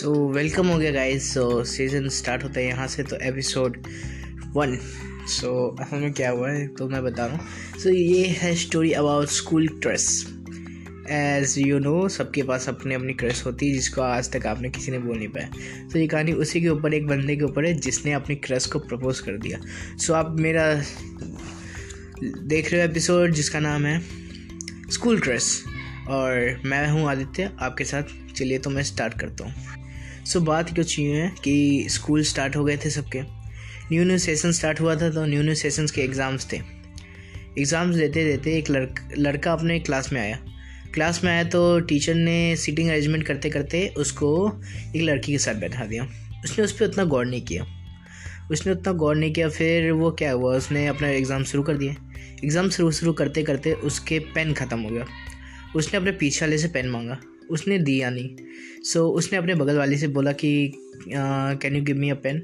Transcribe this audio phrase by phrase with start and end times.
[0.00, 3.76] So welcome हो गया guys so season start होता है यहाँ से तो एपिसोड
[4.54, 4.76] वन
[5.28, 7.78] सो असल में क्या हुआ है तो मैं बता रहा हूँ.
[7.80, 10.06] सो ये है story about school crush
[11.10, 14.92] as you know सबके पास अपनी अपनी क्रश होती है जिसको आज तक आपने किसी
[14.92, 15.50] ने बोल नहीं पाया.
[15.92, 18.78] तो ये कहानी उसी के ऊपर एक बंदे के ऊपर है जिसने अपनी क्रश को
[18.78, 19.58] प्रपोज कर दिया.
[19.58, 20.64] सो so, आप मेरा
[22.22, 24.00] देख रहे हो एपिसोड जिसका नाम है
[24.90, 25.52] स्कूल क्रश
[26.08, 28.18] और मैं हूँ आदित्य आपके साथ.
[28.34, 29.68] चलिए तो मैं स्टार्ट करता हूँ.
[30.24, 34.52] सो बात कुछ यूँ है कि स्कूल स्टार्ट हो गए थे सबके। न्यू न्यू सेशन
[34.52, 36.56] स्टार्ट हुआ था तो न्यू न्यू सेशंस के एग्ज़ाम्स थे।
[37.58, 40.38] एग्ज़ाम्स देते देते एक लड़क, लड़का अपने क्लास में आया।
[40.94, 44.30] क्लास में आया तो टीचर ने सीटिंग अरेंजमेंट करते करते उसको
[44.96, 46.06] एक लड़की के साथ बैठा दिया।
[46.44, 47.66] उसने उस पर उतना गौर नहीं किया।
[48.50, 50.54] उसने उतना गौर नहीं किया, फिर वो क्या हुआ?
[50.56, 51.94] उसने अपना एग्ज़ाम शुरू कर दिया
[52.44, 55.04] एग्ज़ाम शुरू शुरू करते करते उसके पेन ख़त्म हो गया।
[55.76, 57.18] उसने अपने पीछे वाले से पेन मांगा।
[57.50, 58.36] उसने दिया नहीं।
[58.84, 60.50] सो so, उसने अपने बगल वाले से बोला कि
[61.08, 62.42] can you give me a pen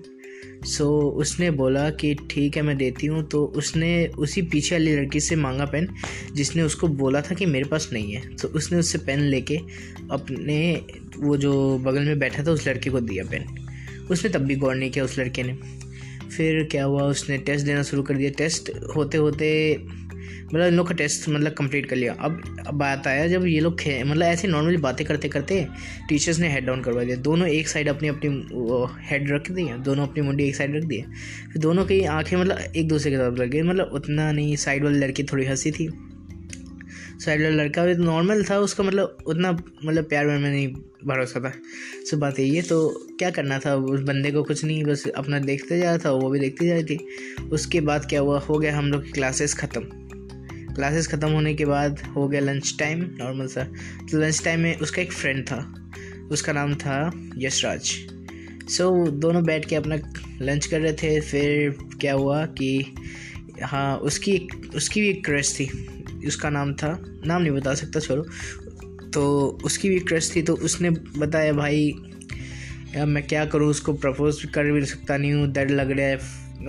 [0.67, 0.87] so
[1.21, 5.37] उसने बोला कि ठीक है मैं देती हूँ। तो उसने उसी पीछे वाली लड़की से
[5.37, 5.89] मांगा पेन
[6.35, 9.57] जिसने उसको बोला था कि मेरे पास नहीं है। तो उसने उससे पेन लेके
[10.13, 10.59] अपने
[11.19, 13.45] वो जो बगल में बैठा था उस लड़के को दिया पेन
[14.11, 15.59] उसने तब भी गौर नहीं किया उस लड़के ने।
[16.29, 19.49] फिर क्या हुआ उसने टेस्ट देना शुरू कर दिया। टेस्ट होते होते
[20.45, 22.43] मतलब इन लोग का टेस्ट मतलब कंप्लीट कर लिया। अब
[22.75, 25.67] बात आया जब ये लोग मतलब ऐसे नॉर्मली बातें करते करते
[26.09, 28.29] टीचर्स ने हेड डाउन करवा दिया। दोनों एक साइड अपनी अपनी
[29.09, 31.03] हेड रख दी दोनों अपनी मुंडी एक साइड रख दिए।
[31.53, 34.85] फिर दोनों की आँखें मतलब एक दूसरे के तरफ़ लग गई। मतलब उतना नहीं साइड
[34.85, 35.89] वाली लड़की थोड़ी हँसी थी।
[37.19, 39.53] साइड वाला लड़का भी नॉर्मल था, उसका मतलब उतना
[39.85, 40.69] मतलब प्यार में नहीं
[41.05, 41.53] भरोसा था।
[42.11, 43.75] सब बात यही है तो क्या करना था?
[43.75, 46.75] उस बंदे को कुछ नहीं, बस अपना देखते जा रहा था, वो भी देखती जा
[46.75, 46.99] रही थी।
[47.53, 48.39] उसके बाद क्या हुआ?
[48.39, 49.83] हो गया हम लोग की क्लासेस ख़त्म।
[50.77, 53.65] क्लासेस ख़त्म होने के बाद हो गया लंच टाइम नॉर्मल सा
[54.11, 55.61] तो लंच टाइम में उसका एक फ्रेंड था।
[56.31, 57.91] उसका नाम था यशराज।
[58.69, 59.97] सो so, दोनों बैठ के अपना
[60.43, 62.95] लंच कर रहे थे। फिर क्या हुआ कि
[63.63, 65.69] हाँ उसकी एक उसकी भी एक क्रश थी।
[66.27, 66.91] उसका नाम था
[67.27, 68.23] नाम नहीं बता सकता छोड़ो।
[69.15, 69.27] तो
[69.65, 71.93] उसकी भी क्रश थी तो उसने बताया भाई
[72.97, 73.69] यार मैं क्या करूँ?
[73.71, 76.07] उसको प्रपोज कर भी सकता नहीं हूँ। डर लग रहा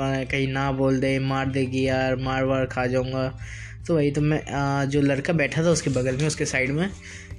[0.08, 3.28] है। कहीं ना बोल दे मार देगी यार मार वार खा जाऊँगा।
[3.88, 6.90] तो वही तो मैं आ, जो लड़का बैठा था उसके बगल में उसके साइड में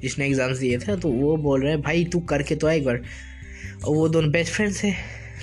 [0.03, 2.85] जिसने एग्ज़ाम्स दिए थे तो वो बोल रहा है भाई तू करके तो आए एक
[2.85, 3.03] बार।
[3.85, 4.91] और वो दोनों बेस्ट फ्रेंड्स थे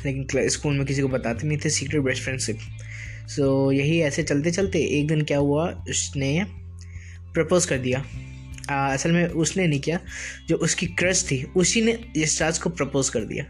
[0.06, 2.58] लेकिन स्कूल में किसी को बताते नहीं थे सीक्रेट बेस्ट फ्रेंडशिप
[3.30, 6.46] सो यही ऐसे चलते चलते एक दिन क्या हुआ उसने
[7.34, 8.04] प्रपोज़ कर दिया।
[8.70, 10.00] आ, असल में उसने नहीं किया
[10.48, 13.46] जो उसकी क्रश थी उसी ने यशराज को प्रपोज़ कर दिया।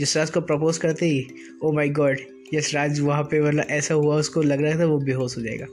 [0.00, 1.26] यशराज को प्रपोज़ करते ही
[1.62, 2.20] ओ माय गॉड
[2.54, 5.66] यशराज वहाँ पे मतलब ऐसा हुआ उसको लग रहा था वो बेहोश हो जाएगा।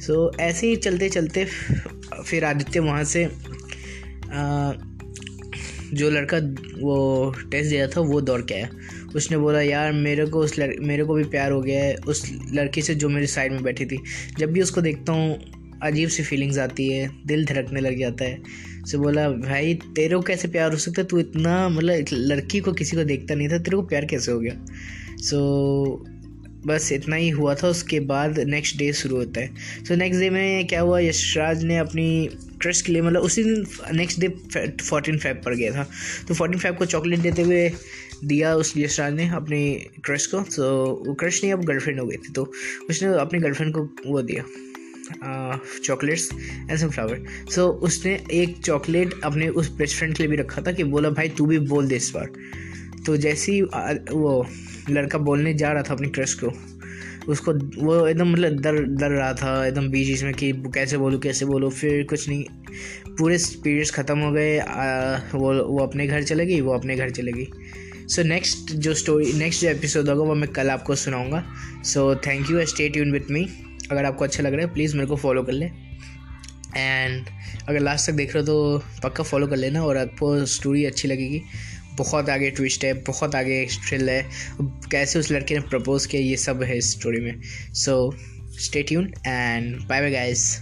[0.00, 1.44] सो so, ऐसे ही चलते चलते
[2.26, 4.72] फिर आदित्य वहाँ से आ,
[5.92, 6.38] जो लड़का
[6.80, 8.68] वो टेस्ट दिया था वो दौड़ के आया।
[9.16, 12.30] उसने बोला यार मेरे को उस लड़ मेरे को भी प्यार हो गया है। उस
[12.52, 13.98] लड़की से जो मेरी साइड में बैठी थी
[14.38, 15.38] जब भी उसको देखता हूँ
[15.82, 18.42] अजीब सी फीलिंग्स आती है दिल धड़कने लग जाता है।
[18.86, 21.08] से बोला भाई तेरे को कैसे प्यार हो सकता है?
[21.08, 24.40] तू इतना मतलब लड़की को किसी को देखता नहीं था तेरे को प्यार कैसे हो
[24.40, 24.66] गया?
[25.16, 26.19] सो so,
[26.66, 30.30] बस इतना ही हुआ था, उसके बाद नेक्स्ट डे शुरू होता है। सो नेक्स्ट डे
[30.30, 32.28] में क्या हुआ, यशराज ने अपनी
[32.62, 33.64] क्रश के लिए मतलब उसी दिन
[33.96, 34.28] नेक्स्ट डे
[34.82, 35.86] फोर्टीन फाइव पर गया था।
[36.28, 37.68] तो फोर्टीन फाइव को चॉकलेट देते हुए
[38.24, 39.62] दिया उस यशराज ने अपनी
[40.04, 40.64] क्रश को। तो
[41.06, 42.50] वो क्रश नहीं, अब गर्लफ्रेंड हो गई थी। तो
[42.90, 44.44] उसने अपनी गर्लफ्रेंड को वो दिया
[45.84, 50.36] chocolates and some flower so उसने एक चॉकलेट अपने उस बेस्ट फ्रेंड के लिए भी
[50.36, 52.28] रखा था कि बोला, भाई तू भी बोल दे इस बार।
[53.06, 54.46] तो जैसे ही वो
[54.90, 56.52] लड़का बोलने जा रहा था अपनी क्रश को,
[57.28, 57.52] उसको,
[57.84, 61.46] वो एकदम मतलब डर डर रहा था, एकदम बीच बीच में कि कैसे बोलूँ कैसे
[61.46, 62.44] बोलूँ, फिर कुछ नहीं,
[63.18, 64.58] पूरे पीरियड्स ख़त्म हो गए
[65.34, 67.48] वो वो अपने घर चले गई, वो अपने घर चले गई।
[68.08, 71.44] सो नेक्स्ट जो स्टोरी नेक्स्ट जो एपिसोड होगा, वो मैं कल आपको सुनाऊँगा।
[71.84, 73.46] So thank you stay tune with me
[73.90, 75.66] अगर आपको अच्छा लग रहा है प्लीज़ मेरे को फॉलो कर ले।
[76.76, 77.26] एंड
[77.68, 81.08] अगर लास्ट तक देख रहे हो तो पक्का फॉलो कर लेना और आपको स्टोरी अच्छी
[81.08, 81.42] लगेगी।
[82.00, 84.22] बहुत आगे ट्विस्ट है, बहुत आगे थ्रिल है।
[84.62, 87.40] कैसे उस लड़के ने प्रपोज किया, ये सब है इस स्टोरी में।
[87.74, 88.16] So
[88.60, 90.60] stay tune and bye bye guys